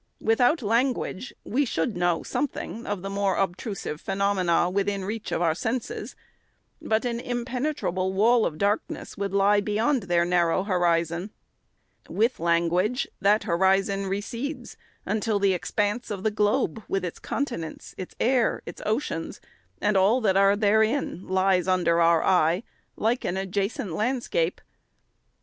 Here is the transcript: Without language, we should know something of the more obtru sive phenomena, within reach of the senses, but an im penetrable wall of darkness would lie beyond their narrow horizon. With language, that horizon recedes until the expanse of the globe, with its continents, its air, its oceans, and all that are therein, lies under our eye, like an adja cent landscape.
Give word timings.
Without 0.19 0.63
language, 0.63 1.31
we 1.43 1.63
should 1.63 1.95
know 1.95 2.23
something 2.23 2.87
of 2.87 3.03
the 3.03 3.09
more 3.11 3.35
obtru 3.35 3.77
sive 3.77 4.01
phenomena, 4.01 4.67
within 4.67 5.05
reach 5.05 5.31
of 5.31 5.41
the 5.41 5.53
senses, 5.53 6.15
but 6.81 7.05
an 7.05 7.19
im 7.19 7.45
penetrable 7.45 8.11
wall 8.11 8.43
of 8.43 8.57
darkness 8.57 9.15
would 9.15 9.31
lie 9.31 9.61
beyond 9.61 10.01
their 10.01 10.25
narrow 10.25 10.63
horizon. 10.63 11.29
With 12.09 12.39
language, 12.39 13.07
that 13.21 13.43
horizon 13.43 14.07
recedes 14.07 14.75
until 15.05 15.37
the 15.37 15.53
expanse 15.53 16.09
of 16.09 16.23
the 16.23 16.31
globe, 16.31 16.81
with 16.87 17.05
its 17.05 17.19
continents, 17.19 17.93
its 17.95 18.15
air, 18.19 18.63
its 18.65 18.81
oceans, 18.87 19.39
and 19.79 19.95
all 19.95 20.19
that 20.21 20.35
are 20.35 20.55
therein, 20.55 21.27
lies 21.27 21.67
under 21.67 22.01
our 22.01 22.23
eye, 22.23 22.63
like 22.95 23.23
an 23.23 23.35
adja 23.35 23.69
cent 23.69 23.93
landscape. 23.93 24.61